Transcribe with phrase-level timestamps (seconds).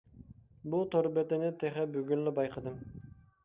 [0.75, 2.85] بۇ تور بېتىنى تېخى بۈگۈنلا بايقىدىم.